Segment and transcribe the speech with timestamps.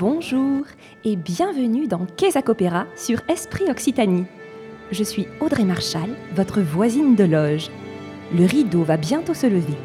[0.00, 0.64] Bonjour
[1.04, 4.24] et bienvenue dans Quesac Opéra sur Esprit Occitanie.
[4.90, 7.68] Je suis Audrey Marchal, votre voisine de loge.
[8.34, 9.76] Le rideau va bientôt se lever.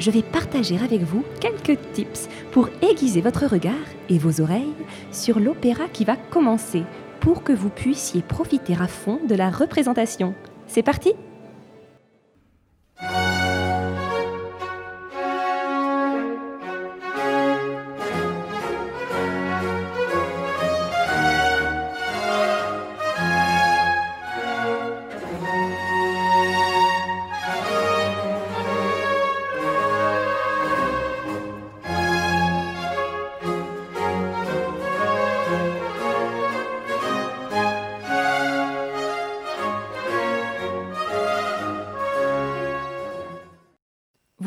[0.00, 4.74] Je vais partager avec vous quelques tips pour aiguiser votre regard et vos oreilles
[5.12, 6.82] sur l'opéra qui va commencer
[7.20, 10.34] pour que vous puissiez profiter à fond de la représentation.
[10.66, 11.12] C'est parti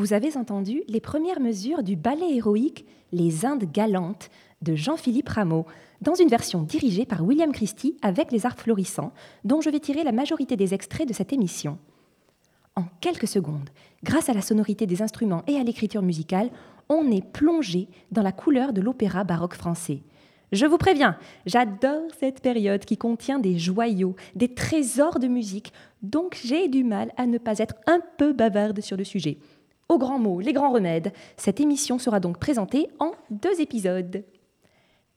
[0.10, 4.32] Vous avez entendu les premières mesures du ballet héroïque Les Indes galantes
[4.64, 5.68] de Jean-Philippe Rameau,
[6.02, 10.04] dans une version dirigée par William Christie avec les arts florissants, dont je vais tirer
[10.04, 11.78] la majorité des extraits de cette émission.
[12.76, 13.70] En quelques secondes,
[14.04, 16.50] grâce à la sonorité des instruments et à l'écriture musicale,
[16.90, 20.02] on est plongé dans la couleur de l'opéra baroque français.
[20.52, 25.72] Je vous préviens, j'adore cette période qui contient des joyaux, des trésors de musique,
[26.02, 29.38] donc j'ai du mal à ne pas être un peu bavarde sur le sujet.
[29.92, 34.24] Aux grands mots, les grands remèdes, cette émission sera donc présentée en deux épisodes.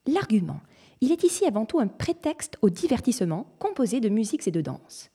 [0.06, 0.60] L'argument.
[1.02, 5.10] Il est ici avant tout un prétexte au divertissement composé de musiques et de danse.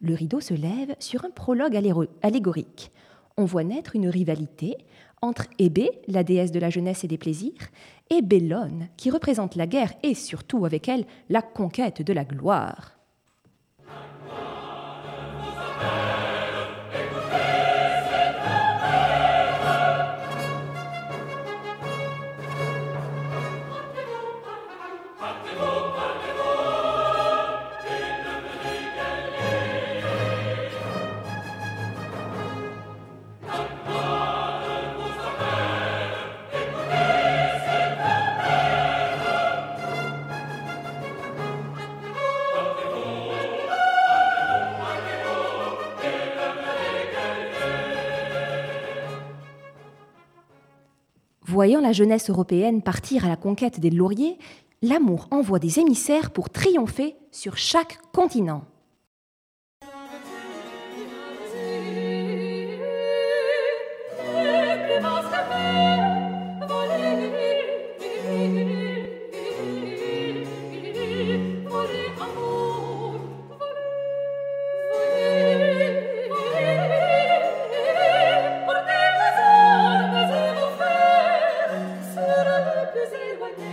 [0.00, 1.76] Le rideau se lève sur un prologue
[2.22, 2.92] allégorique.
[3.36, 4.76] On voit naître une rivalité
[5.20, 7.70] entre Hébé, la déesse de la jeunesse et des plaisirs,
[8.10, 13.01] et Bellone, qui représente la guerre et surtout avec elle la conquête de la gloire.
[51.52, 54.38] Voyant la jeunesse européenne partir à la conquête des lauriers,
[54.80, 58.64] l'amour envoie des émissaires pour triompher sur chaque continent.
[83.02, 83.71] Cruising with me.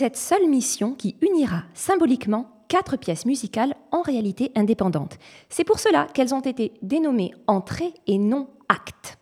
[0.00, 5.18] Cette seule mission qui unira symboliquement quatre pièces musicales en réalité indépendantes.
[5.50, 9.18] C'est pour cela qu'elles ont été dénommées entrées et non actes.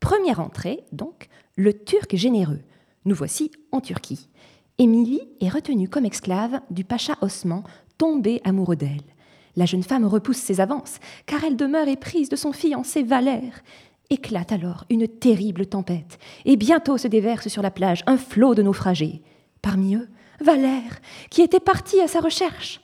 [0.00, 2.58] Première entrée, donc, le Turc généreux.
[3.04, 4.28] Nous voici en Turquie.
[4.78, 7.62] Émilie est retenue comme esclave du pacha Osman,
[7.96, 9.04] tombé amoureux d'elle.
[9.54, 13.62] La jeune femme repousse ses avances, car elle demeure éprise de son fiancé Valère.
[14.10, 18.62] Éclate alors une terrible tempête, et bientôt se déverse sur la plage un flot de
[18.62, 19.22] naufragés.
[19.62, 20.08] Parmi eux,
[20.40, 21.00] Valère,
[21.30, 22.80] qui était parti à sa recherche.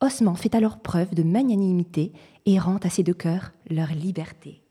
[0.00, 2.12] Osman fait alors preuve de magnanimité
[2.46, 4.62] et rend à ses deux cœurs leur liberté.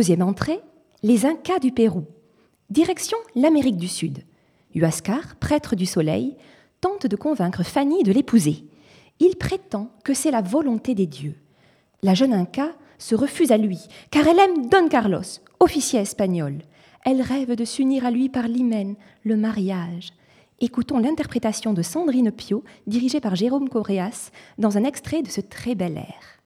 [0.00, 0.60] Deuxième entrée,
[1.02, 2.06] les Incas du Pérou.
[2.70, 4.24] Direction l'Amérique du Sud.
[4.74, 6.38] Huascar, prêtre du soleil,
[6.80, 8.64] tente de convaincre Fanny de l'épouser.
[9.18, 11.34] Il prétend que c'est la volonté des dieux.
[12.02, 13.78] La jeune Inca se refuse à lui,
[14.10, 15.20] car elle aime Don Carlos,
[15.58, 16.62] officier espagnol.
[17.04, 20.14] Elle rêve de s'unir à lui par l'hymen, le mariage.
[20.60, 25.74] Écoutons l'interprétation de Sandrine Pio, dirigée par Jérôme Correas, dans un extrait de ce très
[25.74, 26.39] bel air.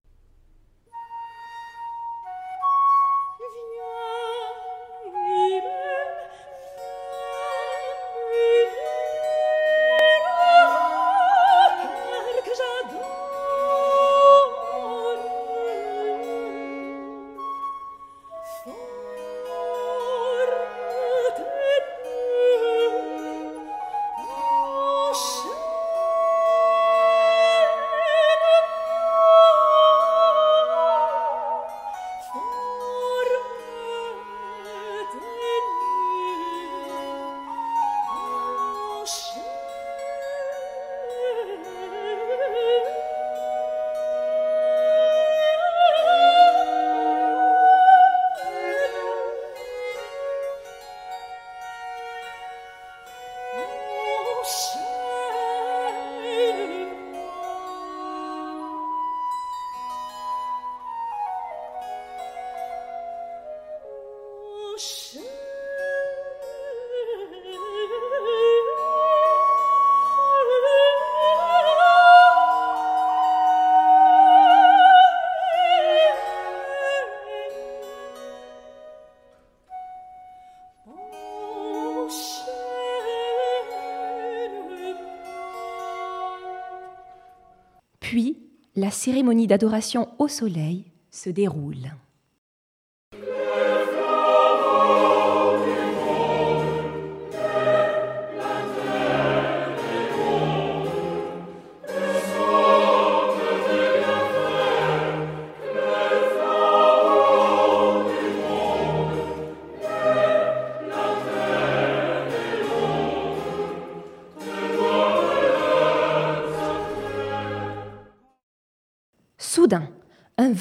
[88.95, 91.93] Cérémonie d'adoration au soleil se déroule.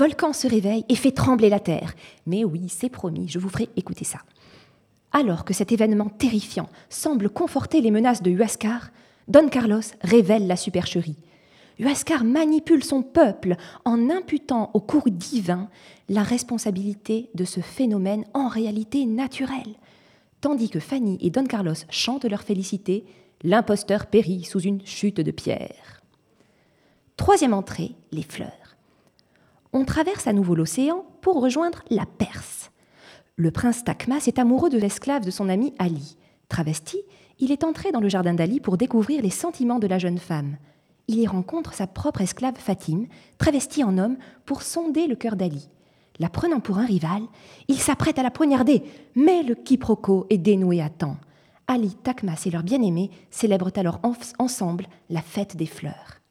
[0.04, 1.94] Volcan se réveille et fait trembler la terre.
[2.26, 4.20] Mais oui, c'est promis, je vous ferai écouter ça.
[5.14, 8.90] Alors que cet événement terrifiant semble conforter les menaces de Huascar,
[9.30, 11.16] Don Carlos révèle la supercherie.
[11.80, 13.56] Huascar manipule son peuple
[13.86, 15.70] en imputant au cours divin
[16.10, 19.78] la responsabilité de ce phénomène en réalité naturel.
[20.42, 23.06] Tandis que Fanny et Don Carlos chantent leur félicité,
[23.42, 26.02] l'imposteur périt sous une chute de pierre.
[27.16, 28.63] Troisième entrée, les fleurs
[29.74, 32.72] on traverse à nouveau l'océan pour rejoindre la Perse.
[33.36, 36.16] Le prince Takmas est amoureux de l'esclave de son ami Ali.
[36.48, 37.00] Travesti,
[37.40, 40.58] il est entré dans le jardin d'Ali pour découvrir les sentiments de la jeune femme.
[41.08, 43.08] Il y rencontre sa propre esclave Fatim,
[43.40, 45.68] travestie en homme, pour sonder le cœur d'Ali.
[46.20, 47.24] La prenant pour un rival,
[47.68, 48.84] il s'apprête à la poignarder,
[49.16, 51.18] mais le quiproquo est dénoué à temps.
[51.66, 54.00] Ali, Takmas et leur bien-aimé célèbrent alors
[54.38, 56.23] ensemble la fête des fleurs.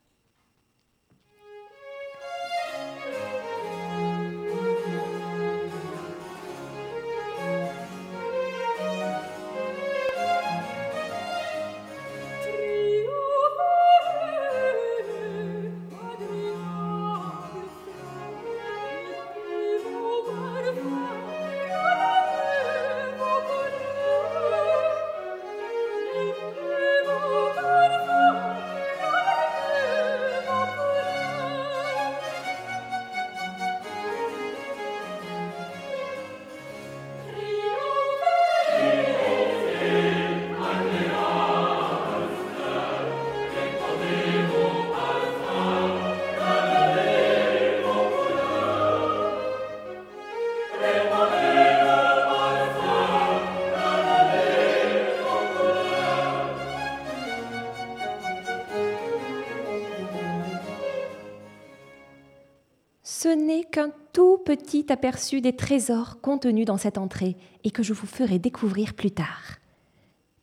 [64.92, 69.56] Aperçu des trésors contenus dans cette entrée et que je vous ferai découvrir plus tard.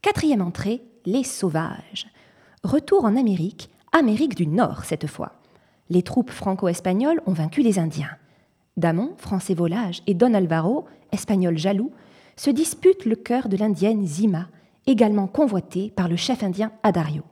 [0.01, 2.07] Quatrième entrée, les sauvages.
[2.63, 5.33] Retour en Amérique, Amérique du Nord cette fois.
[5.89, 8.17] Les troupes franco-espagnoles ont vaincu les Indiens.
[8.75, 11.91] Damon, français volage, et Don Alvaro, espagnol jaloux,
[12.35, 14.47] se disputent le cœur de l'indienne Zima,
[14.87, 17.23] également convoitée par le chef indien Adario.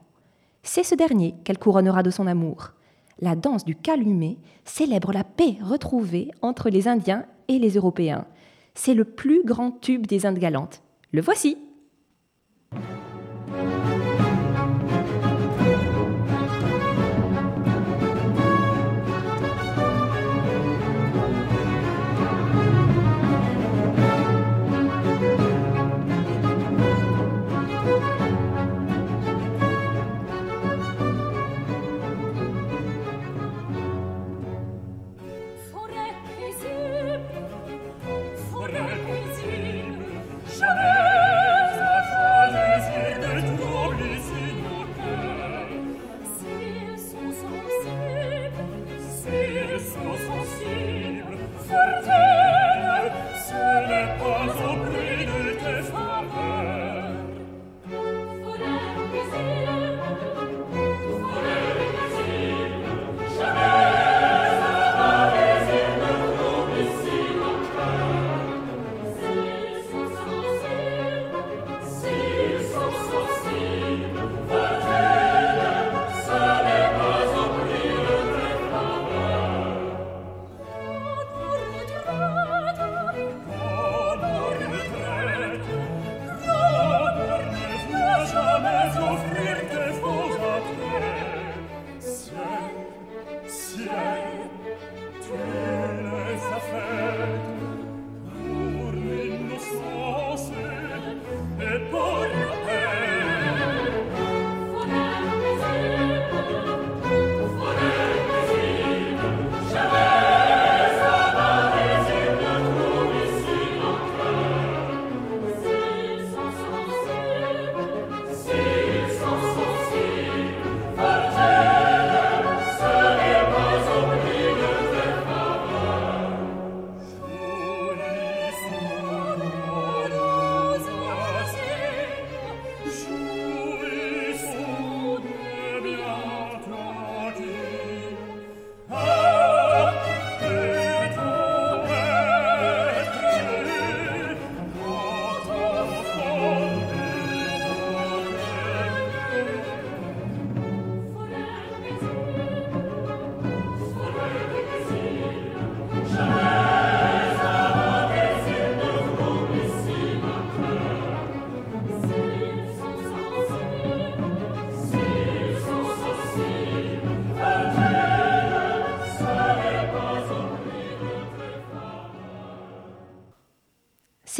[0.62, 2.72] C'est ce dernier qu'elle couronnera de son amour
[3.20, 8.26] la danse du calumet célèbre la paix retrouvée entre les Indiens et les Européens.
[8.74, 10.82] C'est le plus grand tube des Indes galantes.
[11.12, 11.56] Le voici.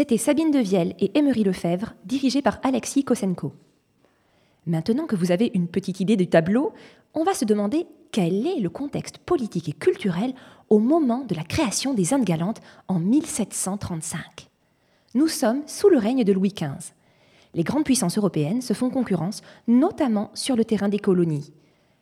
[0.09, 3.53] C'était Sabine Devielle et Emery Lefebvre, dirigés par Alexis Kosenko.
[4.65, 6.73] Maintenant que vous avez une petite idée du tableau,
[7.13, 10.33] on va se demander quel est le contexte politique et culturel
[10.71, 14.49] au moment de la création des Indes galantes en 1735.
[15.13, 16.95] Nous sommes sous le règne de Louis XV.
[17.53, 21.53] Les grandes puissances européennes se font concurrence, notamment sur le terrain des colonies.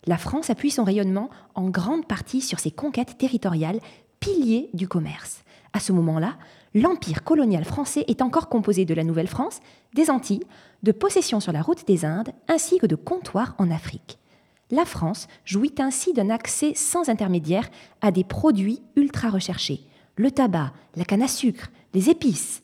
[0.05, 3.81] La France appuie son rayonnement en grande partie sur ses conquêtes territoriales,
[4.21, 5.43] piliers du commerce
[5.77, 6.39] À ce moment-là,
[6.73, 9.61] l'empire colonial français est encore composé de la Nouvelle-France,
[9.93, 10.47] des Antilles,
[10.83, 14.19] de possessions sur la route des Indes, ainsi que de comptoirs en Afrique.
[14.71, 17.69] La France jouit ainsi d'un accès sans intermédiaire
[18.01, 19.83] à des produits ultra recherchés
[20.17, 22.63] le tabac, la canne à sucre, les épices.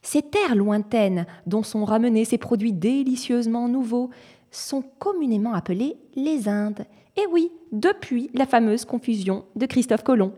[0.00, 4.08] Ces terres lointaines dont sont ramenés ces produits délicieusement nouveaux
[4.50, 6.86] sont communément appelées les Indes.
[7.18, 10.32] Et oui, depuis la fameuse confusion de Christophe Colomb.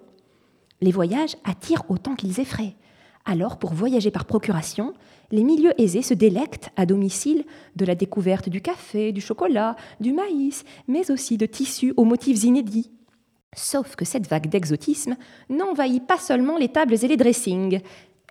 [0.80, 2.76] Les voyages attirent autant qu'ils effraient.
[3.24, 4.92] Alors, pour voyager par procuration,
[5.30, 7.44] les milieux aisés se délectent à domicile
[7.76, 12.44] de la découverte du café, du chocolat, du maïs, mais aussi de tissus aux motifs
[12.44, 12.90] inédits.
[13.56, 15.16] Sauf que cette vague d'exotisme
[15.48, 17.80] n'envahit pas seulement les tables et les dressings,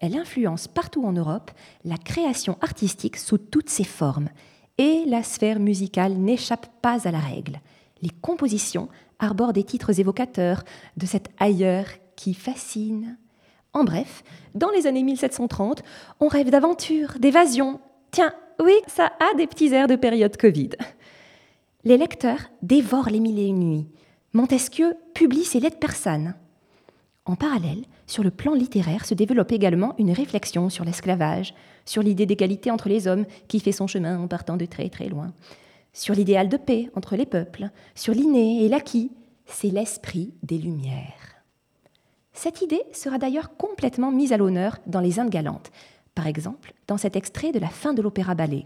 [0.02, 1.50] elle influence partout en Europe
[1.86, 4.30] la création artistique sous toutes ses formes,
[4.78, 7.62] et la sphère musicale n'échappe pas à la règle.
[8.02, 10.64] Les compositions arborent des titres évocateurs
[10.98, 13.18] de cet ailleurs qui fascine.
[13.74, 15.84] En bref, dans les années 1730,
[16.20, 17.80] on rêve d'aventure, d'évasion.
[18.12, 20.70] Tiens, oui, ça a des petits airs de période Covid.
[21.84, 23.88] Les lecteurs dévorent les mille et une nuits.
[24.34, 26.36] Montesquieu publie ses lettres persanes.
[27.26, 31.54] En parallèle, sur le plan littéraire se développe également une réflexion sur l'esclavage,
[31.86, 35.08] sur l'idée d'égalité entre les hommes qui fait son chemin en partant de très très
[35.08, 35.34] loin,
[35.94, 39.12] sur l'idéal de paix entre les peuples, sur l'inné et l'acquis.
[39.46, 41.33] C'est l'esprit des Lumières.
[42.34, 45.72] Cette idée sera d'ailleurs complètement mise à l'honneur dans les Indes galantes,
[46.16, 48.66] par exemple dans cet extrait de la fin de l'opéra ballet.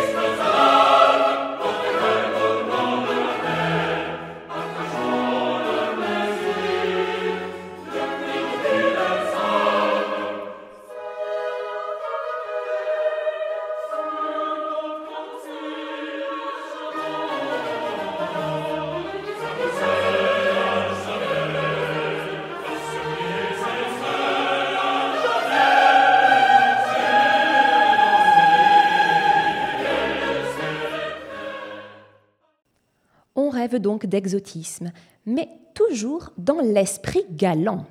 [33.81, 34.91] donc d'exotisme,
[35.25, 37.85] mais toujours dans l'esprit galant.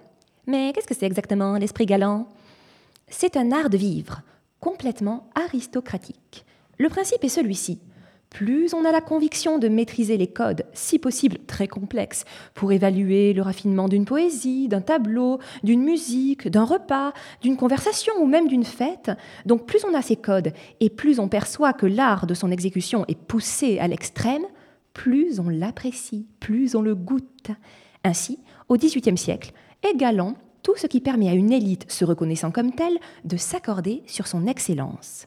[0.46, 2.28] Mais qu'est-ce que c'est exactement l'esprit galant?
[3.08, 4.22] C'est un art de vivre,
[4.60, 6.44] complètement aristocratique.
[6.78, 7.80] Le principe est celui-ci.
[8.30, 12.24] Plus on a la conviction de maîtriser les codes, si possible très complexes,
[12.54, 18.26] pour évaluer le raffinement d'une poésie, d'un tableau, d'une musique, d'un repas, d'une conversation ou
[18.26, 19.10] même d'une fête,
[19.46, 23.04] donc plus on a ces codes et plus on perçoit que l'art de son exécution
[23.08, 24.46] est poussé à l'extrême,
[25.00, 27.50] plus on l'apprécie, plus on le goûte.
[28.04, 32.50] Ainsi, au XVIIIe siècle, est galant tout ce qui permet à une élite se reconnaissant
[32.50, 35.26] comme telle de s'accorder sur son excellence.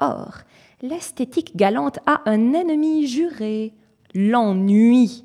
[0.00, 0.38] Or,
[0.82, 3.72] l'esthétique galante a un ennemi juré,
[4.14, 5.24] l'ennui.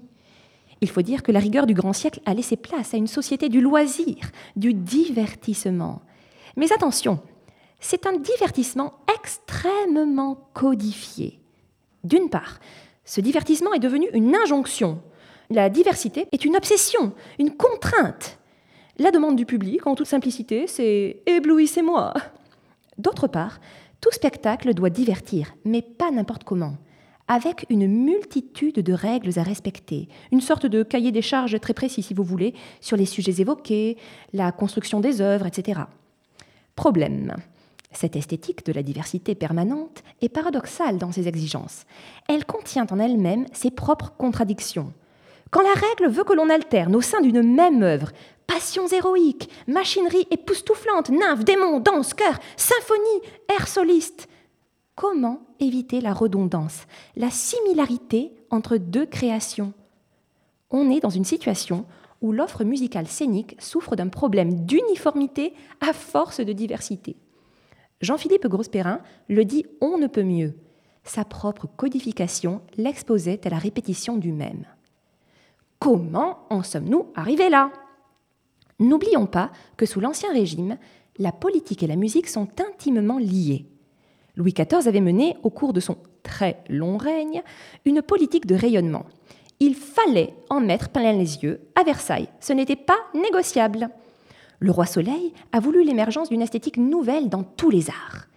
[0.81, 3.49] Il faut dire que la rigueur du grand siècle a laissé place à une société
[3.49, 4.17] du loisir,
[4.55, 6.03] du divertissement.
[6.57, 7.19] Mais attention,
[7.79, 11.39] c'est un divertissement extrêmement codifié.
[12.03, 12.59] D'une part,
[13.05, 15.01] ce divertissement est devenu une injonction.
[15.49, 18.39] La diversité est une obsession, une contrainte.
[18.97, 22.13] La demande du public, en toute simplicité, c'est éblouissez-moi.
[22.97, 23.59] D'autre part,
[24.01, 26.77] tout spectacle doit divertir, mais pas n'importe comment,
[27.27, 32.03] avec une multitude de règles à respecter, une sorte de cahier des charges très précis,
[32.03, 33.97] si vous voulez, sur les sujets évoqués,
[34.31, 35.81] la construction des œuvres, etc.
[36.75, 37.35] Problème.
[37.93, 41.85] Cette esthétique de la diversité permanente est paradoxale dans ses exigences.
[42.27, 44.91] Elle contient en elle-même ses propres contradictions.
[45.51, 48.11] Quand la règle veut que l'on alterne au sein d'une même œuvre
[48.47, 54.27] passions héroïques, machinerie époustouflante, nymphes, démons, danse, chœur, symphonie, air soliste,
[54.95, 59.73] comment éviter la redondance, la similarité entre deux créations?
[60.71, 61.85] On est dans une situation
[62.21, 67.15] où l'offre musicale scénique souffre d'un problème d'uniformité à force de diversité.
[68.01, 70.55] Jean-Philippe Grosperrin le dit on ne peut mieux.
[71.03, 74.65] Sa propre codification l'exposait à la répétition du même.
[75.79, 77.71] Comment en sommes-nous arrivés là?
[78.79, 80.77] N'oublions pas que sous l'Ancien Régime,
[81.17, 83.65] la politique et la musique sont intimement liées.
[84.35, 87.43] Louis XIV avait mené, au cours de son très long règne,
[87.85, 89.05] une politique de rayonnement.
[89.59, 92.29] Il fallait en mettre plein les yeux à Versailles.
[92.39, 93.89] Ce n'était pas négociable.
[94.63, 98.27] Le roi Soleil a voulu l'émergence d'une esthétique nouvelle dans tous les arts.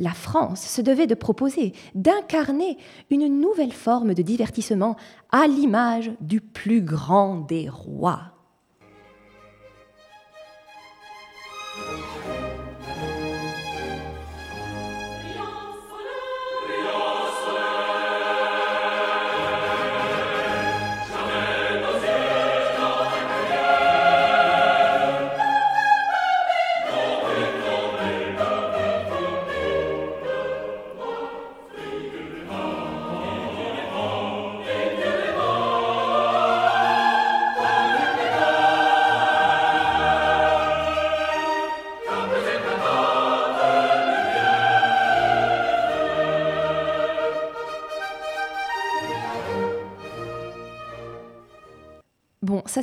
[0.00, 2.76] La France se devait de proposer, d'incarner
[3.08, 4.96] une nouvelle forme de divertissement
[5.30, 8.35] à l'image du plus grand des rois.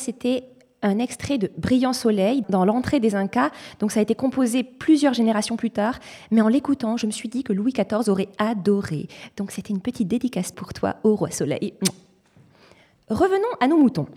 [0.03, 0.43] C'était
[0.81, 3.51] un extrait de Brillant Soleil dans l'entrée des Incas.
[3.79, 5.97] Donc ça a été composé plusieurs générations plus tard,
[6.29, 9.07] mais en l'écoutant, je me suis dit que Louis XIV aurait adoré.
[9.37, 11.73] Donc c'était une petite dédicace pour toi au roi Soleil.
[13.09, 14.07] Revenons à nos moutons.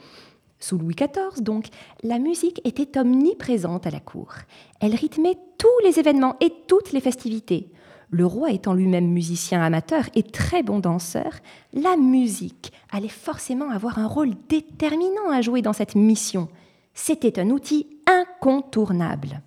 [0.58, 1.66] Sous Louis XIV, donc,
[2.02, 4.32] la musique était omniprésente à la cour.
[4.80, 7.68] Elle rythmait tous les événements et toutes les festivités.
[8.10, 11.32] Le roi étant lui-même musicien amateur et très bon danseur,
[11.72, 16.48] la musique allait forcément avoir un rôle déterminant à jouer dans cette mission.
[16.94, 19.42] C'était un outil incontournable.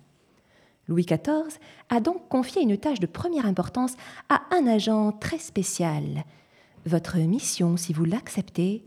[0.88, 3.94] Louis XIV a donc confié une tâche de première importance
[4.28, 6.24] à un agent très spécial.
[6.84, 8.84] Votre mission, si vous l'acceptez.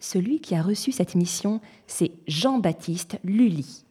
[0.00, 3.84] Celui qui a reçu cette mission, c'est Jean-Baptiste Lully.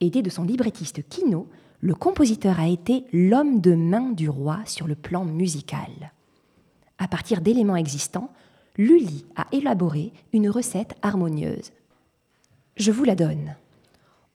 [0.00, 1.48] Aidé de son librettiste Quinault,
[1.82, 6.12] le compositeur a été l'homme de main du roi sur le plan musical.
[6.98, 8.30] À partir d'éléments existants,
[8.78, 11.72] Lully a élaboré une recette harmonieuse.
[12.76, 13.56] Je vous la donne.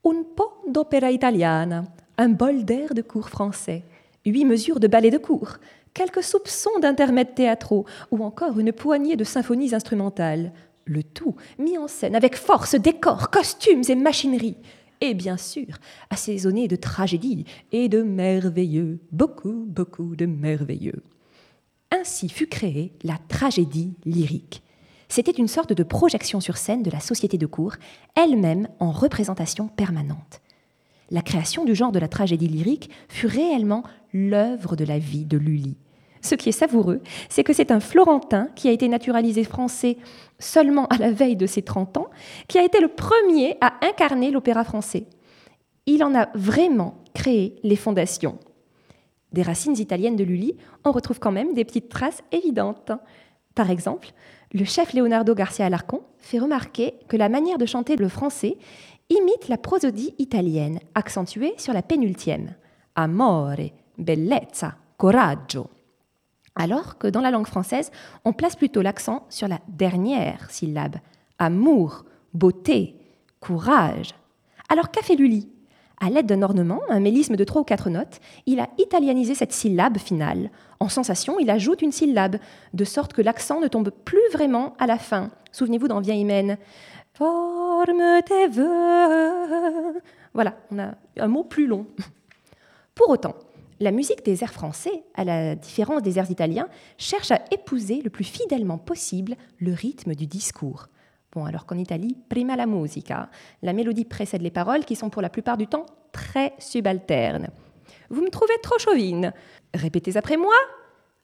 [0.04, 1.84] Un po d'opéra italiana,
[2.18, 3.82] un bol d'air de cours français,
[4.26, 5.56] huit mesures de ballet de cour,
[5.94, 10.52] quelques soupçons d'intermèdes théâtraux ou encore une poignée de symphonies instrumentales.
[10.84, 14.56] Le tout mis en scène avec force, décors, costumes et machinerie,
[15.00, 15.78] et bien sûr
[16.10, 21.02] assaisonné de tragédies et de merveilleux, beaucoup, beaucoup de merveilleux.
[21.90, 24.62] Ainsi fut créée la tragédie lyrique.
[25.08, 27.76] C'était une sorte de projection sur scène de la société de cour,
[28.14, 30.42] elle-même en représentation permanente.
[31.10, 33.82] La création du genre de la tragédie lyrique fut réellement
[34.12, 35.76] l'œuvre de la vie de Lully.
[36.22, 39.96] Ce qui est savoureux, c'est que c'est un Florentin qui a été naturalisé français
[40.38, 42.10] seulement à la veille de ses 30 ans,
[42.48, 45.06] qui a été le premier à incarner l'opéra français.
[45.86, 48.38] Il en a vraiment créé les fondations.
[49.32, 52.92] Des racines italiennes de Lully, on retrouve quand même des petites traces évidentes.
[53.54, 54.08] Par exemple,
[54.52, 58.56] le chef Leonardo Garcia Alarcon fait remarquer que la manière de chanter le français
[59.10, 62.54] imite la prosodie italienne, accentuée sur la pénultième.
[62.94, 65.68] Amore, bellezza, coraggio
[66.58, 67.90] alors que dans la langue française,
[68.26, 70.96] on place plutôt l'accent sur la dernière syllabe.
[71.38, 72.96] Amour, beauté,
[73.40, 74.14] courage.
[74.68, 75.48] Alors qu'a fait Lully?
[76.00, 79.52] À l'aide d'un ornement, un mélisme de trois ou quatre notes, il a italianisé cette
[79.52, 80.50] syllabe finale.
[80.78, 82.36] En sensation, il ajoute une syllabe,
[82.72, 85.30] de sorte que l'accent ne tombe plus vraiment à la fin.
[85.50, 86.56] Souvenez-vous dans Vieille Hymen.
[87.14, 90.00] Forme tes voeux.
[90.34, 91.86] Voilà, on a un mot plus long.
[92.94, 93.34] Pour autant,
[93.80, 98.10] la musique des airs français, à la différence des airs italiens, cherche à épouser le
[98.10, 100.88] plus fidèlement possible le rythme du discours.
[101.32, 103.28] Bon, alors qu'en Italie, prima la musica.
[103.62, 107.50] La mélodie précède les paroles qui sont pour la plupart du temps très subalternes.
[108.10, 109.32] Vous me trouvez trop chauvine.
[109.74, 110.54] Répétez après moi.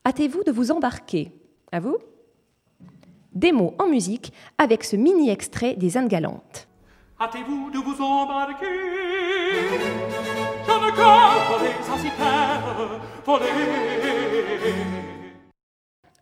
[0.06, 1.32] Hâtez-vous de vous embarquer.
[1.72, 1.96] À vous
[3.32, 6.68] Des mots en musique avec ce mini extrait des Indes galantes.
[7.20, 8.66] Hâtez-vous de vous embarquer.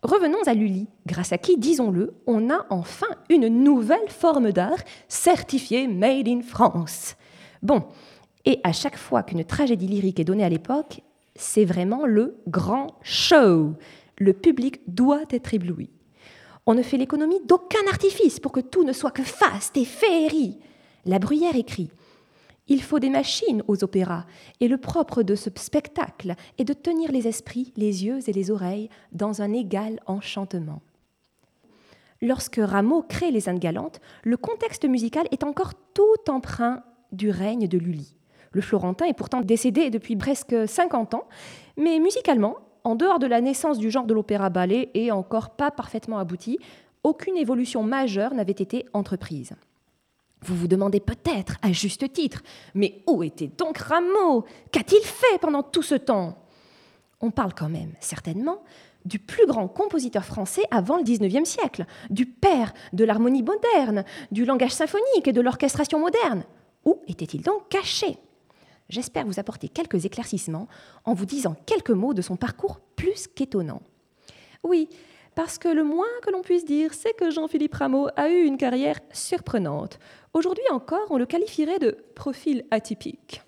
[0.03, 5.87] Revenons à Lully, grâce à qui, disons-le, on a enfin une nouvelle forme d'art certifiée
[5.87, 7.17] Made in France.
[7.63, 7.85] Bon,
[8.45, 11.03] et à chaque fois qu'une tragédie lyrique est donnée à l'époque,
[11.37, 13.75] c'est vraiment le grand show.
[14.19, 15.91] Le public doit être ébloui.
[16.67, 20.59] On ne fait l'économie d'aucun artifice pour que tout ne soit que faste et féerie.
[21.05, 21.91] La Bruyère écrit
[22.69, 24.25] il faut des machines aux opéras,
[24.61, 28.51] et le propre de ce spectacle est de tenir les esprits, les yeux et les
[28.51, 30.81] oreilles dans un égal enchantement.
[32.21, 37.67] Lorsque Rameau crée les Indes galantes, le contexte musical est encore tout empreint du règne
[37.67, 38.17] de Lully.
[38.53, 41.27] Le Florentin est pourtant décédé depuis presque 50 ans,
[41.77, 46.19] mais musicalement, en dehors de la naissance du genre de l'opéra-ballet et encore pas parfaitement
[46.19, 46.59] abouti,
[47.03, 49.55] aucune évolution majeure n'avait été entreprise.
[50.43, 52.43] Vous vous demandez peut-être, à juste titre,
[52.75, 54.45] mais où était donc Rameau?
[54.73, 56.39] Qu'a-t-il fait pendant tout ce temps?
[57.21, 58.63] On parle quand même, certainement,
[59.05, 64.45] du plus grand compositeur français avant le XIXe siècle, du père de l'harmonie moderne, du
[64.45, 66.45] langage symphonique et de l'orchestration moderne.
[66.85, 68.19] Où était-il donc caché?
[68.89, 70.69] J'espère vous apporter quelques éclaircissements
[71.05, 73.83] en vous disant quelques mots de son parcours plus qu'étonnant.
[74.65, 74.89] Oui,
[75.35, 78.59] parce que le moins que l'on puisse dire, c'est que Jean-Philippe Rameau a eu une
[78.59, 79.99] carrière surprenante.
[80.35, 83.43] Aujourd'hui encore, on le qualifierait de profil atypique.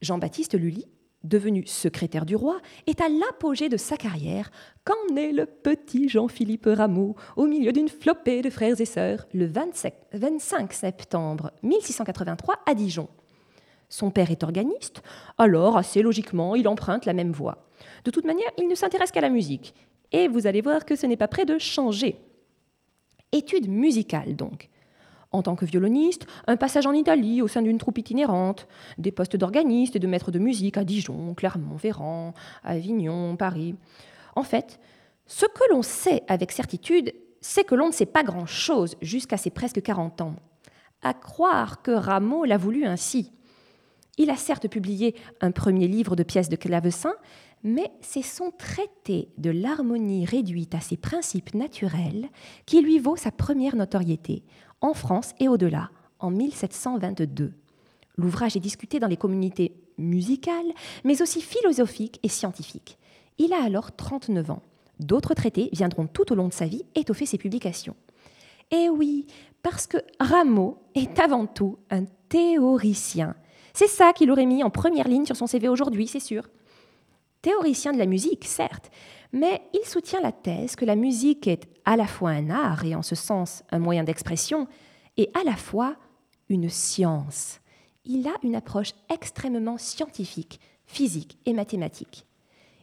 [0.00, 0.86] Jean-Baptiste Lully,
[1.22, 4.50] devenu secrétaire du roi, est à l'apogée de sa carrière
[4.84, 9.44] quand naît le petit Jean-Philippe Rameau au milieu d'une flopée de frères et sœurs le
[9.44, 13.08] 25 septembre 1683 à Dijon.
[13.90, 15.02] Son père est organiste,
[15.36, 17.66] alors assez logiquement, il emprunte la même voie.
[18.04, 19.74] De toute manière, il ne s'intéresse qu'à la musique,
[20.12, 22.16] et vous allez voir que ce n'est pas près de changer.
[23.32, 24.70] Études musicales donc.
[25.32, 28.66] En tant que violoniste, un passage en Italie au sein d'une troupe itinérante,
[28.98, 33.76] des postes d'organiste et de maître de musique à Dijon, Clermont-Ferrand, Avignon, Paris.
[34.34, 34.80] En fait,
[35.26, 39.50] ce que l'on sait avec certitude, c'est que l'on ne sait pas grand-chose jusqu'à ses
[39.50, 40.36] presque 40 ans.
[41.02, 43.32] À croire que Rameau l'a voulu ainsi.
[44.18, 47.14] Il a certes publié un premier livre de pièces de clavecin,
[47.62, 52.28] mais c'est son traité de l'harmonie réduite à ses principes naturels
[52.66, 54.42] qui lui vaut sa première notoriété,
[54.80, 57.52] en France et au-delà, en 1722.
[58.16, 60.72] L'ouvrage est discuté dans les communautés musicales,
[61.04, 62.98] mais aussi philosophiques et scientifiques.
[63.38, 64.62] Il a alors 39 ans.
[64.98, 67.96] D'autres traités viendront tout au long de sa vie étoffer ses publications.
[68.70, 69.26] Et oui,
[69.62, 73.34] parce que Rameau est avant tout un théoricien.
[73.72, 76.44] C'est ça qu'il aurait mis en première ligne sur son CV aujourd'hui, c'est sûr.
[77.42, 78.90] Théoricien de la musique, certes,
[79.32, 82.94] mais il soutient la thèse que la musique est à la fois un art et
[82.94, 84.66] en ce sens un moyen d'expression,
[85.16, 85.96] et à la fois
[86.48, 87.60] une science.
[88.04, 92.26] Il a une approche extrêmement scientifique, physique et mathématique.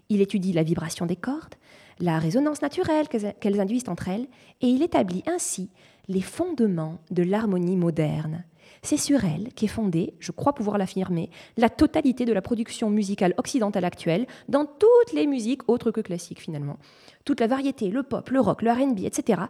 [0.10, 1.56] Il étudie la vibration des cordes,
[2.00, 4.28] la résonance naturelle qu'elles induisent entre elles,
[4.62, 5.70] et il établit ainsi
[6.08, 8.46] les fondements de l'harmonie moderne.
[8.90, 13.34] C'est sur elle qu'est fondée, je crois pouvoir l'affirmer, la totalité de la production musicale
[13.36, 16.78] occidentale actuelle, dans toutes les musiques autres que classiques finalement.
[17.26, 19.42] Toute la variété, le pop, le rock, le RB, etc.,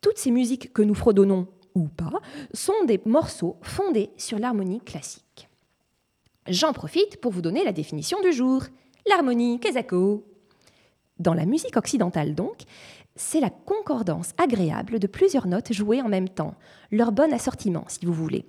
[0.00, 2.22] toutes ces musiques que nous fredonnons ou pas,
[2.54, 5.50] sont des morceaux fondés sur l'harmonie classique.
[6.48, 8.62] J'en profite pour vous donner la définition du jour.
[9.06, 10.24] L'harmonie, Kezako.
[11.18, 12.62] Dans la musique occidentale donc,
[13.14, 16.54] c'est la concordance agréable de plusieurs notes jouées en même temps,
[16.90, 18.46] leur bon assortiment si vous voulez.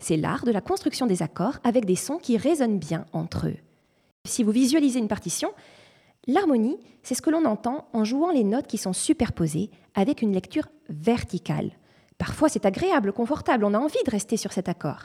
[0.00, 3.56] C'est l'art de la construction des accords avec des sons qui résonnent bien entre eux.
[4.24, 5.52] Si vous visualisez une partition,
[6.26, 10.32] l'harmonie, c'est ce que l'on entend en jouant les notes qui sont superposées avec une
[10.32, 11.70] lecture verticale.
[12.18, 15.04] Parfois c'est agréable, confortable, on a envie de rester sur cet accord.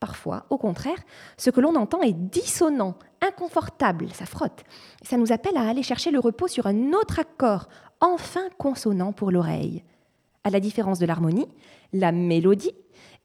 [0.00, 0.98] Parfois, au contraire,
[1.38, 4.64] ce que l'on entend est dissonant, inconfortable, ça frotte.
[5.02, 7.68] Ça nous appelle à aller chercher le repos sur un autre accord,
[8.00, 9.84] enfin consonant pour l'oreille.
[10.44, 11.48] À la différence de l'harmonie,
[11.92, 12.74] la mélodie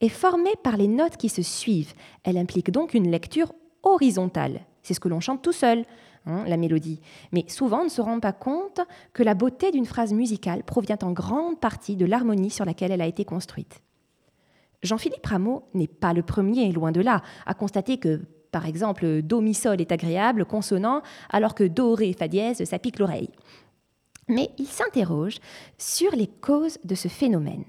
[0.02, 1.94] est formée par les notes qui se suivent.
[2.24, 4.60] Elle implique donc une lecture horizontale.
[4.82, 5.84] C'est ce que l'on chante tout seul,
[6.26, 7.00] hein, la mélodie.
[7.30, 8.80] Mais souvent, on ne se rend pas compte
[9.12, 13.00] que la beauté d'une phrase musicale provient en grande partie de l'harmonie sur laquelle elle
[13.00, 13.80] a été construite.
[14.82, 19.40] Jean-Philippe Rameau n'est pas le premier, loin de là, à constater que, par exemple, Do
[19.40, 23.30] mi sol est agréable, consonant, alors que Do ré fa dièse, ça pique l'oreille.
[24.28, 25.36] Mais il s'interroge
[25.78, 27.64] sur les causes de ce phénomène.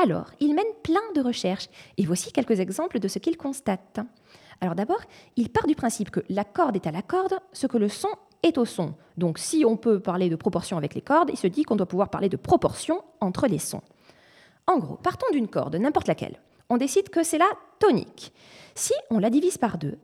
[0.00, 3.98] Alors, il mène plein de recherches, et voici quelques exemples de ce qu'il constate.
[4.60, 5.00] Alors d'abord,
[5.34, 8.10] il part du principe que la corde est à la corde, ce que le son
[8.44, 8.94] est au son.
[9.16, 11.88] Donc si on peut parler de proportion avec les cordes, il se dit qu'on doit
[11.88, 13.82] pouvoir parler de proportion entre les sons.
[14.68, 16.38] En gros, partons d'une corde, n'importe laquelle.
[16.70, 18.32] On décide que c'est la tonique.
[18.76, 19.98] Si on la divise par deux,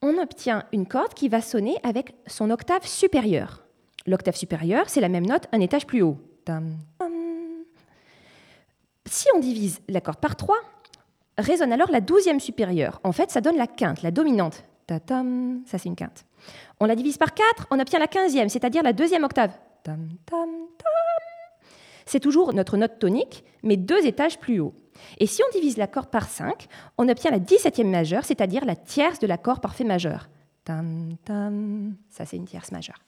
[0.00, 3.64] on obtient une corde qui va sonner avec son octave supérieure.
[4.06, 6.18] L'octave supérieure, c'est la même note un étage plus haut.
[9.10, 10.56] Si on divise la corde par 3,
[11.38, 13.00] résonne alors la douzième supérieure.
[13.04, 14.64] En fait, ça donne la quinte, la dominante.
[14.88, 15.22] ça
[15.66, 16.24] c'est une quinte.
[16.80, 19.52] On la divise par 4, on obtient la quinzième, c'est-à-dire la deuxième octave.
[22.06, 24.74] C'est toujours notre note tonique, mais deux étages plus haut.
[25.18, 26.66] Et si on divise la corde par 5,
[26.96, 30.28] on obtient la 17e majeure, c'est-à-dire la tierce de l'accord parfait majeur.
[30.66, 32.98] ça c'est une tierce majeure.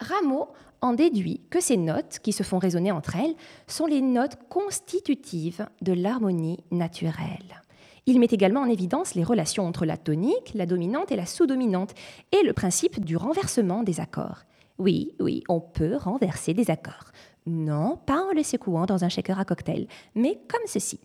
[0.00, 0.48] Rameau
[0.80, 3.34] en déduit que ces notes, qui se font résonner entre elles,
[3.66, 7.62] sont les notes constitutives de l'harmonie naturelle.
[8.06, 11.94] Il met également en évidence les relations entre la tonique, la dominante et la sous-dominante,
[12.32, 14.44] et le principe du renversement des accords.
[14.78, 17.12] Oui, oui, on peut renverser des accords.
[17.46, 21.00] Non, pas en les secouant dans un shaker à cocktail, mais comme ceci.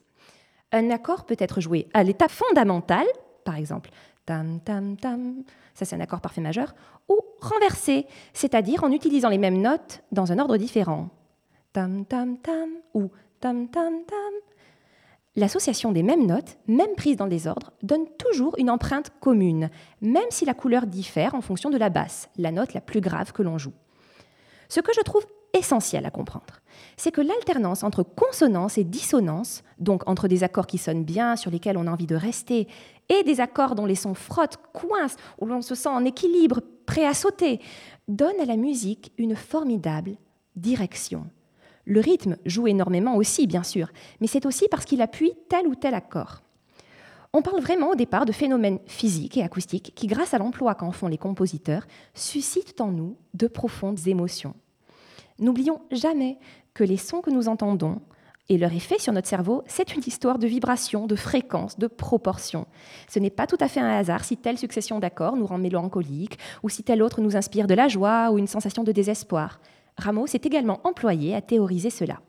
[0.71, 3.05] Un accord peut être joué à l'état fondamental,
[3.43, 3.89] par exemple,
[4.25, 6.73] tam tam tam, ça c'est un accord parfait majeur,
[7.09, 11.09] ou renversé, c'est-à-dire en utilisant les mêmes notes dans un ordre différent.
[11.73, 14.33] Tam tam tam ou tam tam tam.
[15.35, 19.69] L'association des mêmes notes, même prises dans le désordre, donne toujours une empreinte commune,
[20.01, 23.33] même si la couleur diffère en fonction de la basse, la note la plus grave
[23.33, 23.73] que l'on joue.
[24.69, 26.61] Ce que je trouve essentiel à comprendre,
[26.97, 31.51] c'est que l'alternance entre consonance et dissonance, donc entre des accords qui sonnent bien, sur
[31.51, 32.67] lesquels on a envie de rester,
[33.09, 37.05] et des accords dont les sons frottent, coincent, où l'on se sent en équilibre, prêt
[37.05, 37.59] à sauter,
[38.07, 40.15] donne à la musique une formidable
[40.55, 41.27] direction.
[41.85, 43.89] Le rythme joue énormément aussi, bien sûr,
[44.19, 46.41] mais c'est aussi parce qu'il appuie tel ou tel accord.
[47.33, 50.91] On parle vraiment au départ de phénomènes physiques et acoustiques qui, grâce à l'emploi qu'en
[50.91, 54.55] font les compositeurs, suscitent en nous de profondes émotions.
[55.39, 56.37] N'oublions jamais
[56.73, 58.01] que les sons que nous entendons
[58.47, 62.67] et leur effet sur notre cerveau, c'est une histoire de vibration, de fréquence, de proportion.
[63.09, 66.37] Ce n'est pas tout à fait un hasard si telle succession d'accords nous rend mélancoliques
[66.61, 69.59] ou si telle autre nous inspire de la joie ou une sensation de désespoir.
[69.97, 72.19] Rameau s'est également employé à théoriser cela.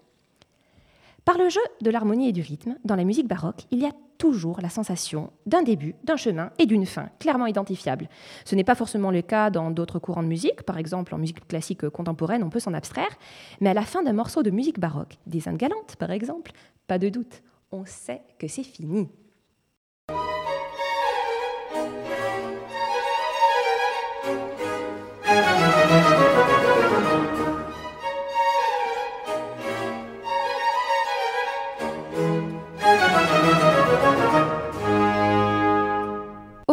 [1.24, 3.92] Par le jeu de l'harmonie et du rythme, dans la musique baroque, il y a
[4.18, 8.08] toujours la sensation d'un début, d'un chemin et d'une fin, clairement identifiable.
[8.44, 11.46] Ce n'est pas forcément le cas dans d'autres courants de musique, par exemple en musique
[11.46, 13.16] classique contemporaine, on peut s'en abstraire,
[13.60, 16.52] mais à la fin d'un morceau de musique baroque, des Indes galantes par exemple,
[16.86, 19.08] pas de doute, on sait que c'est fini.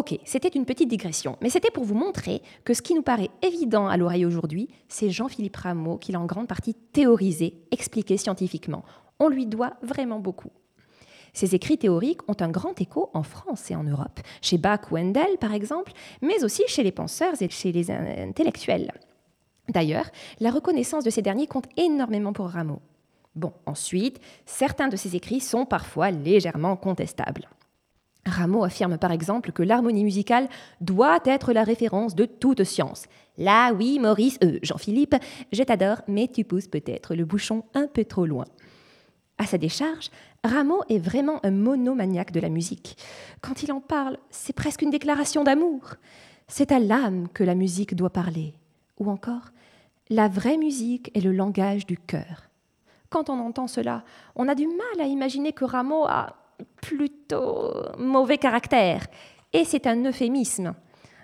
[0.03, 3.29] Ok, c'était une petite digression, mais c'était pour vous montrer que ce qui nous paraît
[3.41, 8.83] évident à l'oreille aujourd'hui, c'est Jean-Philippe Rameau qui l'a en grande partie théorisé, expliqué scientifiquement.
[9.21, 10.49] On lui doit vraiment beaucoup.
[11.31, 14.97] Ces écrits théoriques ont un grand écho en France et en Europe, chez Bach ou
[14.97, 18.91] Handel par exemple, mais aussi chez les penseurs et chez les intellectuels.
[19.69, 20.09] D'ailleurs,
[20.41, 22.81] la reconnaissance de ces derniers compte énormément pour Rameau.
[23.35, 27.47] Bon, ensuite, certains de ces écrits sont parfois légèrement contestables.
[28.25, 30.47] Rameau affirme par exemple que l'harmonie musicale
[30.81, 33.05] doit être la référence de toute science.
[33.37, 35.15] Là, oui, Maurice, euh, Jean-Philippe,
[35.51, 38.45] je t'adore, mais tu pousses peut-être le bouchon un peu trop loin.
[39.37, 40.09] À sa décharge,
[40.43, 42.97] Rameau est vraiment un monomaniaque de la musique.
[43.41, 45.95] Quand il en parle, c'est presque une déclaration d'amour.
[46.47, 48.53] C'est à l'âme que la musique doit parler.
[48.99, 49.51] Ou encore,
[50.09, 52.49] la vraie musique est le langage du cœur.
[53.09, 54.03] Quand on entend cela,
[54.35, 56.35] on a du mal à imaginer que Rameau a
[56.81, 59.05] plutôt mauvais caractère.
[59.53, 60.73] Et c'est un euphémisme.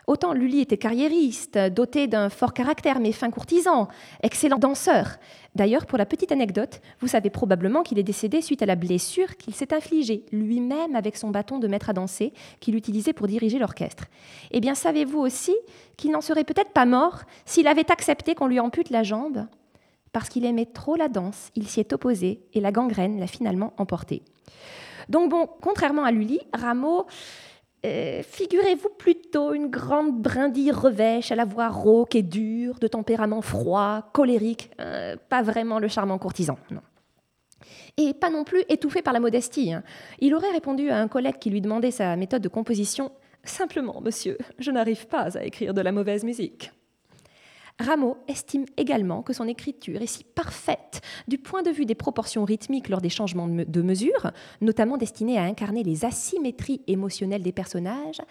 [0.10, 3.88] Autant Lully était carriériste, doté d'un fort caractère, mais fin courtisan,
[4.24, 5.18] excellent danseur.
[5.54, 9.38] D'ailleurs, pour la petite anecdote, vous savez probablement qu'il est décédé suite à la blessure
[9.38, 13.60] qu'il s'est infligée lui-même avec son bâton de maître à danser qu'il utilisait pour diriger
[13.60, 14.06] l'orchestre.
[14.50, 15.56] Eh bien, savez-vous aussi
[15.96, 19.46] qu'il n'en serait peut-être pas mort s'il avait accepté qu'on lui ampute la jambe?
[20.12, 23.74] Parce qu'il aimait trop la danse, il s'y est opposé et la gangrène l'a finalement
[23.78, 24.24] emporté.
[25.10, 27.06] Donc bon, contrairement à Lully, Rameau,
[27.86, 33.42] euh, figurez-vous plutôt une grande brindille revêche à la voix rauque et dure, de tempérament
[33.42, 36.82] froid, colérique, euh, pas vraiment le charmant courtisan, non.
[37.98, 39.74] Et pas non plus étouffé par la modestie.
[39.74, 39.84] Hein.
[40.20, 43.12] Il aurait répondu à un collègue qui lui demandait sa méthode de composition
[43.44, 46.72] Simplement, monsieur, je n'arrive pas à écrire de la mauvaise musique.
[47.80, 52.44] Rameau estime également que son écriture est si parfaite du point de vue des proportions
[52.44, 58.22] rythmiques lors des changements de mesure, notamment destinés à incarner les asymétries émotionnelles des personnages,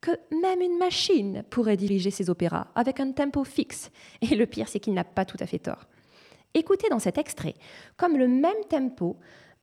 [0.00, 3.90] que même une machine pourrait diriger ses opéras avec un tempo fixe.
[4.22, 5.86] Et le pire, c'est qu'il n'a pas tout à fait tort.
[6.54, 7.54] Écoutez dans cet extrait,
[7.98, 9.18] comme le même tempo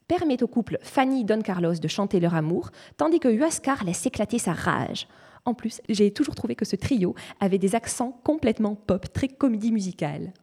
[0.07, 4.37] permet au couple Fanny Don Carlos de chanter leur amour, tandis que Huascar laisse éclater
[4.37, 5.07] sa rage.
[5.45, 9.71] En plus, j'ai toujours trouvé que ce trio avait des accents complètement pop, très comédie
[9.71, 10.33] musicale.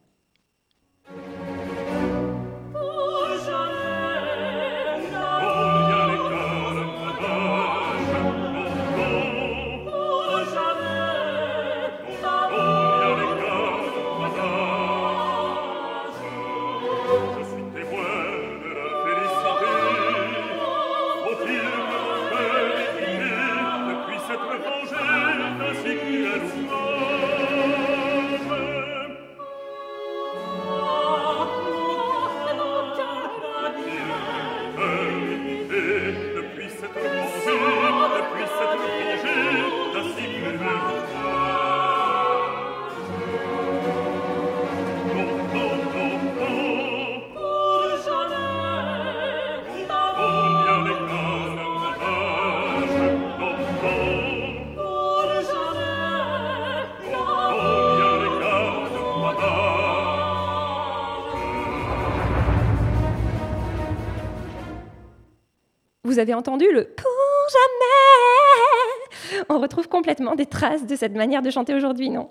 [66.11, 67.07] Vous avez entendu le pour
[67.53, 72.29] jamais On retrouve complètement des traces de cette manière de chanter aujourd'hui, non?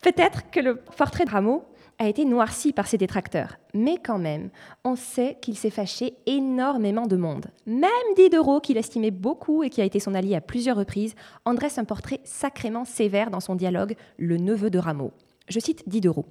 [0.00, 1.64] Peut-être que le portrait de Rameau
[1.98, 4.50] a été noirci par ses détracteurs, mais quand même,
[4.84, 7.46] on sait qu'il s'est fâché énormément de monde.
[7.66, 11.54] Même Diderot, qu'il estimait beaucoup et qui a été son allié à plusieurs reprises, en
[11.54, 15.10] dresse un portrait sacrément sévère dans son dialogue Le neveu de Rameau.
[15.48, 16.26] Je cite Diderot.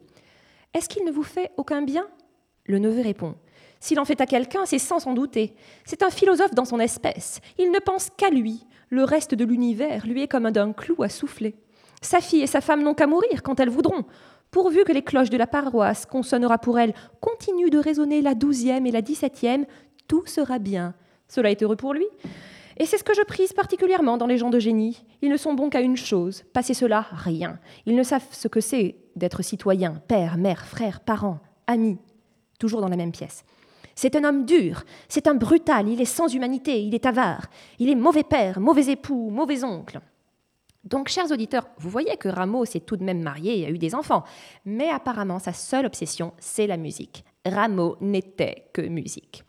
[0.74, 2.08] Est-ce qu'il ne vous fait aucun bien?
[2.68, 3.36] Le neveu répond
[3.84, 5.58] s'il en fait à quelqu'un, c'est sans s'en douter.
[5.84, 7.42] C'est un philosophe dans son espèce.
[7.60, 8.66] Il ne pense qu'à lui.
[8.90, 11.54] Le reste de l'univers lui est comme d'un clou à souffler.
[12.02, 14.06] Sa fille et sa femme n'ont qu'à mourir quand elles voudront.
[14.52, 18.36] Pourvu que les cloches de la paroisse qu'on sonnera pour elles continuent de résonner la
[18.36, 19.66] douzième et la dix-septième,
[20.08, 20.94] tout sera bien.
[21.28, 22.08] Cela est heureux pour lui.
[22.78, 25.04] Et c'est ce que je prise particulièrement dans les gens de génie.
[25.22, 27.60] Ils ne sont bons qu'à une chose, passer cela, rien.
[27.86, 31.98] Ils ne savent ce que c'est d'être citoyen, père, mère, frère, parent, ami,
[32.60, 33.44] toujours dans la même pièce.
[33.96, 37.48] C'est un homme dur, c'est un brutal, il est sans humanité, il est avare,
[37.80, 40.00] il est mauvais père, mauvais époux, mauvais oncle.
[40.84, 43.78] Donc, chers auditeurs, vous voyez que Rameau s'est tout de même marié et a eu
[43.78, 44.24] des enfants,
[44.66, 47.24] mais apparemment sa seule obsession, c'est la musique.
[47.46, 49.44] Rameau n'était que musique.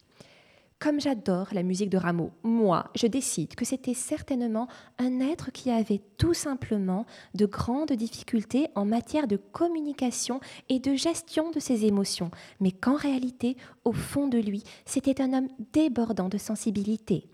[0.84, 4.68] Comme j'adore la musique de Rameau, moi, je décide que c'était certainement
[4.98, 10.94] un être qui avait tout simplement de grandes difficultés en matière de communication et de
[10.94, 12.30] gestion de ses émotions,
[12.60, 13.56] mais qu'en réalité,
[13.86, 17.30] au fond de lui, c'était un homme débordant de sensibilité.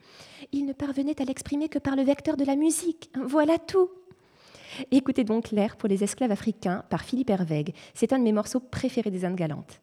[0.53, 3.11] Il ne parvenait à l'exprimer que par le vecteur de la musique.
[3.27, 3.91] Voilà tout.
[4.93, 7.75] Écoutez donc L'air pour les esclaves africains par Philippe Hervègue.
[7.95, 9.81] C'est un de mes morceaux préférés des Indes galantes.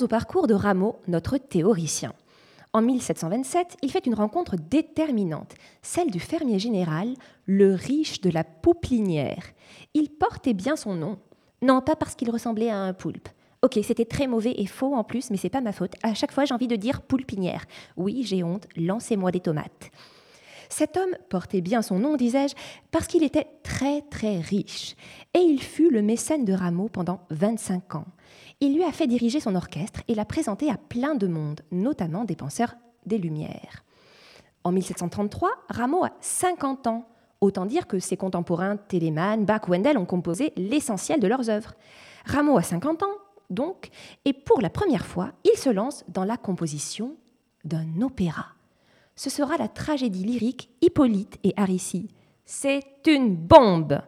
[0.00, 2.12] Au parcours de Rameau, notre théoricien.
[2.72, 7.14] En 1727, il fait une rencontre déterminante, celle du fermier général,
[7.46, 9.42] le riche de la Pouplinière.
[9.94, 11.18] Il portait bien son nom.
[11.62, 13.28] Non, pas parce qu'il ressemblait à un poulpe.
[13.62, 15.94] Ok, c'était très mauvais et faux en plus, mais c'est pas ma faute.
[16.04, 17.64] À chaque fois, j'ai envie de dire poulpinière.
[17.96, 19.90] Oui, j'ai honte, lancez-moi des tomates.
[20.68, 22.54] Cet homme portait bien son nom, disais-je,
[22.92, 24.94] parce qu'il était très très riche,
[25.34, 28.04] et il fut le mécène de Rameau pendant 25 ans.
[28.60, 32.24] Il lui a fait diriger son orchestre et l'a présenté à plein de monde, notamment
[32.24, 32.74] des penseurs
[33.06, 33.84] des Lumières.
[34.64, 37.08] En 1733, Rameau a 50 ans.
[37.40, 41.74] Autant dire que ses contemporains Telemann, Bach ou Wendell ont composé l'essentiel de leurs œuvres.
[42.24, 43.16] Rameau a 50 ans,
[43.48, 43.90] donc,
[44.24, 47.16] et pour la première fois, il se lance dans la composition
[47.64, 48.46] d'un opéra.
[49.14, 52.08] Ce sera la tragédie lyrique Hippolyte et Aricie.
[52.44, 54.00] C'est une bombe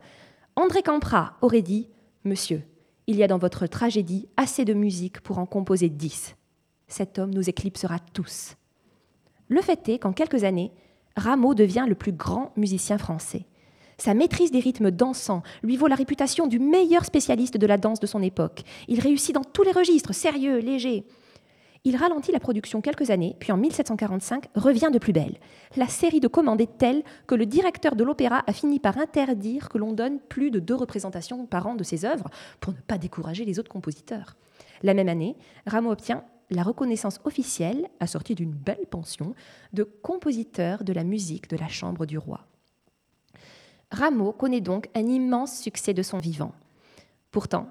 [0.56, 1.88] André Campra aurait dit
[2.24, 2.66] Monsieur,
[3.10, 6.36] il y a dans votre tragédie assez de musique pour en composer dix.
[6.86, 8.54] Cet homme nous éclipsera tous.
[9.48, 10.70] Le fait est qu'en quelques années,
[11.16, 13.46] Rameau devient le plus grand musicien français.
[13.98, 17.98] Sa maîtrise des rythmes dansants lui vaut la réputation du meilleur spécialiste de la danse
[17.98, 18.62] de son époque.
[18.86, 21.04] Il réussit dans tous les registres, sérieux, léger.
[21.84, 25.38] Il ralentit la production quelques années, puis en 1745 revient de plus belle.
[25.76, 29.70] La série de commandes est telle que le directeur de l'opéra a fini par interdire
[29.70, 32.28] que l'on donne plus de deux représentations par an de ses œuvres
[32.60, 34.36] pour ne pas décourager les autres compositeurs.
[34.82, 39.34] La même année, Rameau obtient la reconnaissance officielle, assortie d'une belle pension,
[39.72, 42.46] de compositeur de la musique de la chambre du roi.
[43.90, 46.52] Rameau connaît donc un immense succès de son vivant.
[47.30, 47.68] Pourtant,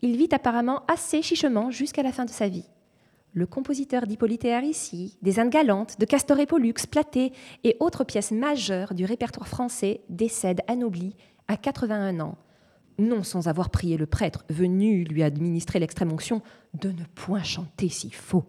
[0.00, 2.66] il vit apparemment assez chichement jusqu'à la fin de sa vie.
[3.34, 7.32] Le compositeur d'Hippolyte et Aricie, des Indes galantes, de Castor et Pollux, Platé
[7.64, 11.16] et autres pièces majeures du répertoire français décède anobli
[11.48, 12.36] à 81 ans,
[12.98, 16.42] non sans avoir prié le prêtre venu lui administrer l'extrême onction
[16.74, 18.44] de ne point chanter si faux.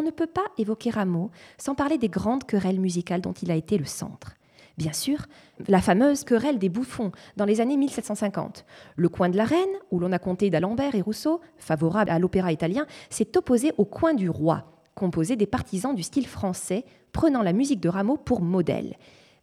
[0.00, 3.54] On ne peut pas évoquer Rameau sans parler des grandes querelles musicales dont il a
[3.54, 4.34] été le centre.
[4.78, 5.26] Bien sûr,
[5.68, 8.64] la fameuse querelle des bouffons dans les années 1750.
[8.96, 12.50] Le coin de la Reine, où l'on a compté d'Alembert et Rousseau, favorable à l'opéra
[12.50, 17.52] italien, s'est opposé au coin du roi, composé des partisans du style français, prenant la
[17.52, 18.96] musique de Rameau pour modèle.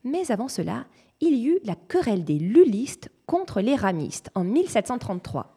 [0.03, 0.85] Mais avant cela,
[1.21, 5.53] il y eut la querelle des lullistes contre les ramistes en 1733.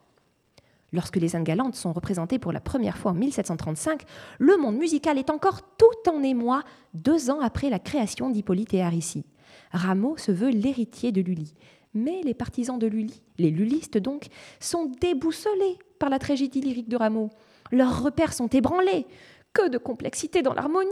[0.93, 4.03] Lorsque les Indes galantes sont représentées pour la première fois en 1735,
[4.38, 6.62] le monde musical est encore tout en émoi
[6.95, 9.24] deux ans après la création d'Hippolyte et Aricie.
[9.72, 11.55] Rameau se veut l'héritier de Lully.
[11.95, 14.28] Mais les partisans de Lully, les lullistes donc,
[14.61, 17.30] sont déboussolés par la tragédie lyrique de Rameau.
[17.72, 19.07] Leurs repères sont ébranlés.
[19.53, 20.86] Que de complexité dans l'harmonie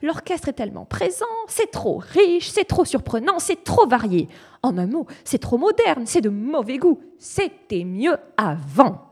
[0.00, 4.28] L'orchestre est tellement présent, c'est trop riche, c'est trop surprenant, c'est trop varié.
[4.62, 7.00] En un mot, c'est trop moderne, c'est de mauvais goût.
[7.18, 9.07] C'était mieux avant.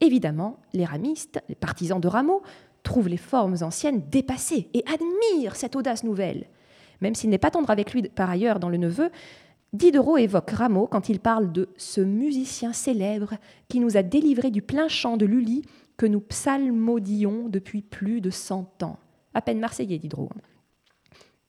[0.00, 2.42] Évidemment, les ramistes, les partisans de Rameau,
[2.82, 6.46] trouvent les formes anciennes dépassées et admirent cette audace nouvelle.
[7.00, 9.10] Même s'il n'est pas tendre avec lui par ailleurs dans le neveu,
[9.72, 13.34] Diderot évoque Rameau quand il parle de ce musicien célèbre
[13.68, 15.62] qui nous a délivré du plein chant de Lully
[15.96, 18.98] que nous psalmodions depuis plus de cent ans.
[19.34, 20.30] À peine marseillais, Diderot.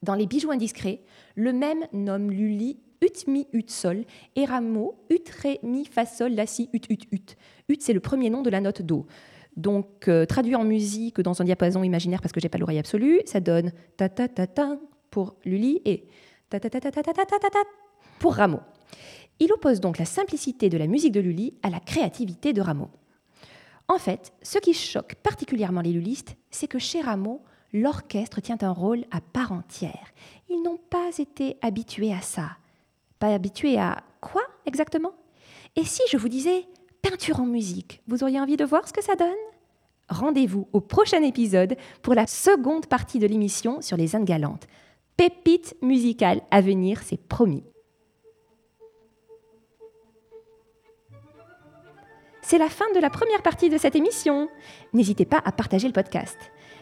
[0.03, 1.01] Dans les bijoux indiscrets,
[1.35, 6.33] le même nomme Lully ut mi ut sol et Rameau ut ré mi fa sol
[6.33, 7.35] la si ut ut ut.
[7.70, 9.05] Ut c'est le premier nom de la note do.
[9.55, 13.22] Donc euh, traduit en musique dans un diapason imaginaire parce que j'ai pas l'oreille absolue,
[13.26, 14.78] ça donne ta ta ta ta
[15.09, 16.07] pour Lully et
[16.49, 17.59] ta ta ta ta ta ta ta ta ta
[18.20, 18.59] pour Rameau.
[19.39, 22.89] Il oppose donc la simplicité de la musique de Lully à la créativité de Rameau.
[23.88, 27.41] En fait, ce qui choque particulièrement les lullistes, c'est que chez Rameau,
[27.72, 30.13] l'orchestre tient un rôle à part entière.
[30.49, 32.57] Ils n'ont pas été habitués à ça.
[33.20, 35.13] Pas habitués à quoi exactement
[35.76, 36.65] Et si je vous disais
[37.01, 39.27] peinture en musique, vous auriez envie de voir ce que ça donne?
[40.09, 44.67] Rendez-vous au prochain épisode pour la seconde partie de l'émission sur les Indes galantes.
[45.17, 47.63] Pépite musicale à venir, c'est promis.
[52.41, 54.47] C'est la fin de la première partie de cette émission.
[54.93, 56.37] N'hésitez pas à partager le podcast.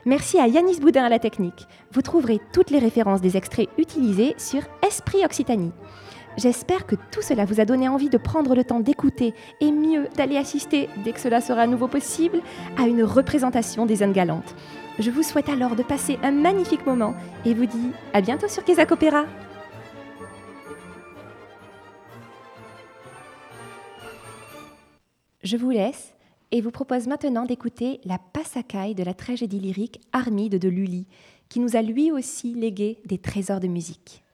[0.05, 1.65] Merci à Yanis Boudin à la technique.
[1.91, 5.71] Vous trouverez toutes les références des extraits utilisés sur Esprit Occitanie.
[6.37, 10.09] J'espère que tout cela vous a donné envie de prendre le temps d'écouter et mieux
[10.17, 12.41] d'aller assister, dès que cela sera à nouveau possible,
[12.77, 14.53] à une représentation des Indes galantes.
[14.99, 17.13] Je vous souhaite alors de passer un magnifique moment
[17.45, 19.25] et vous dis à bientôt sur Kézak Opéra.
[25.41, 26.15] Je vous laisse
[26.51, 31.07] et vous propose maintenant d'écouter la passacaille de la tragédie lyrique Armide de Lully,
[31.47, 34.24] qui nous a lui aussi légué des trésors de musique.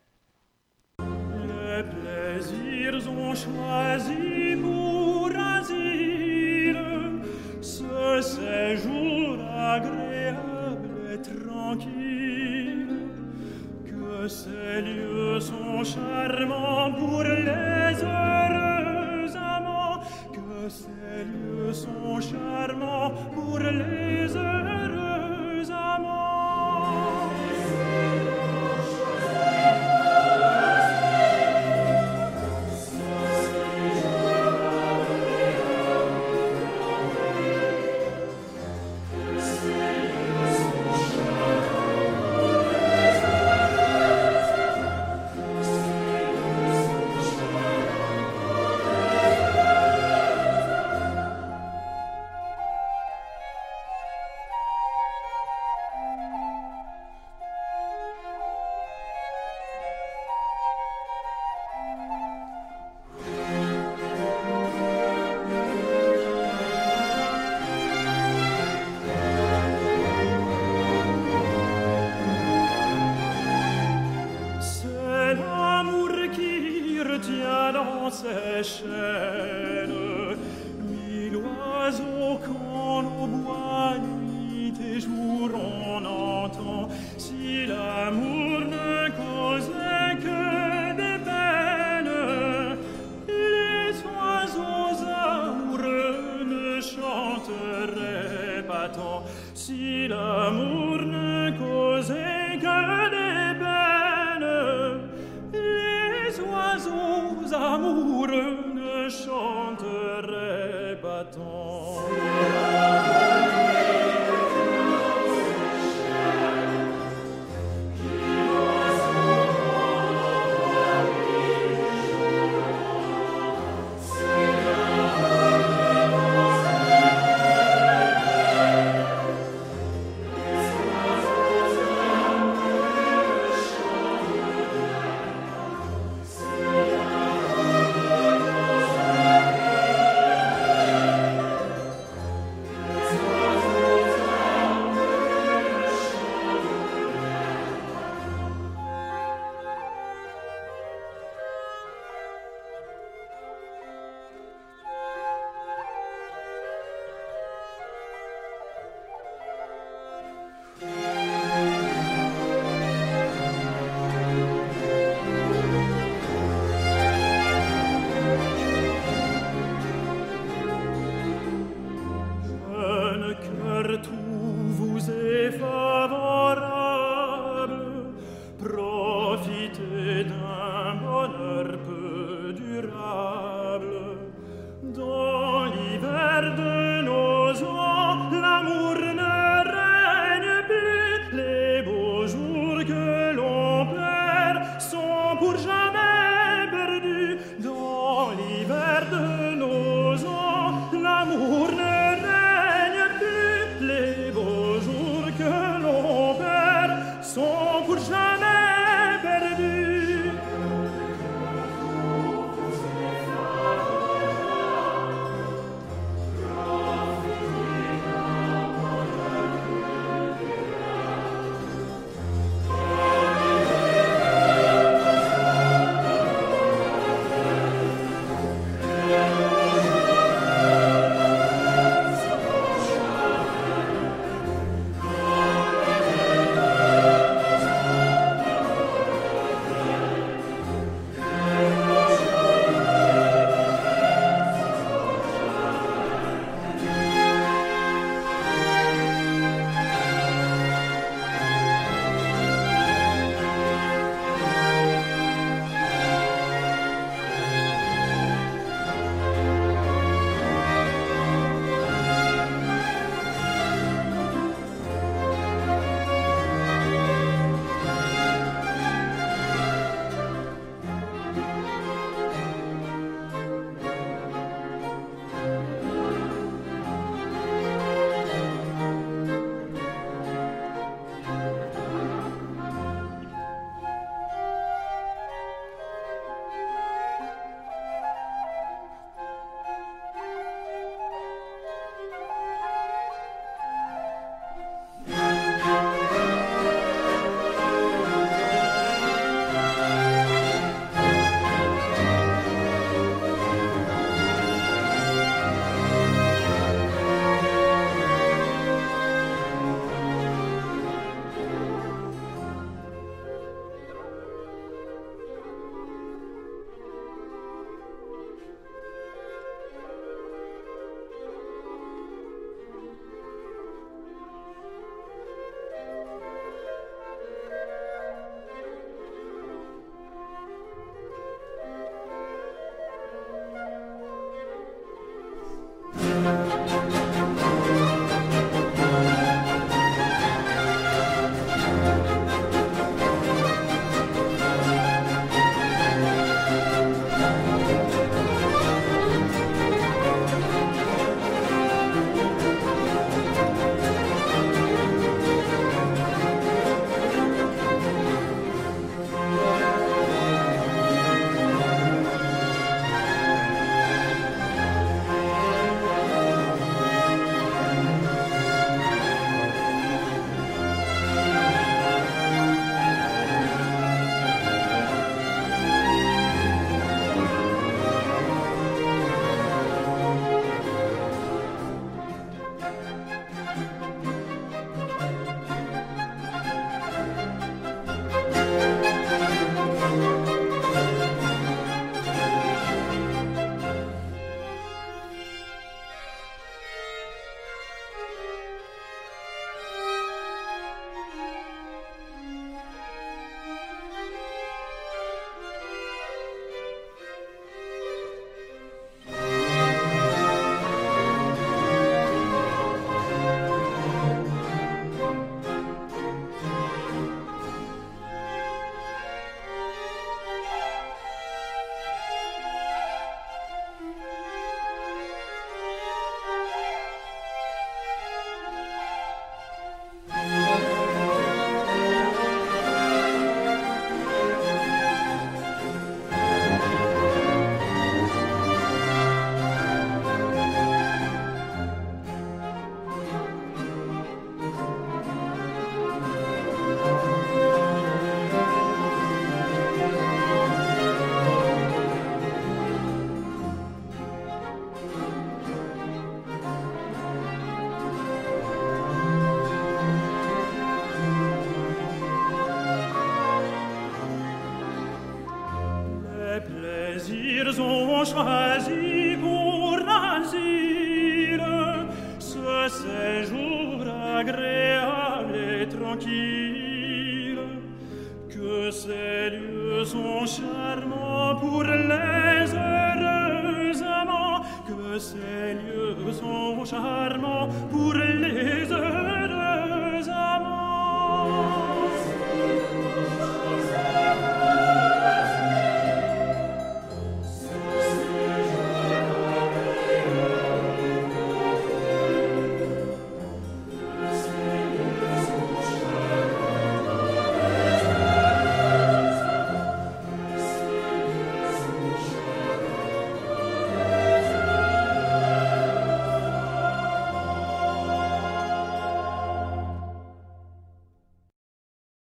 [21.74, 24.81] Sont charmants pour les heureux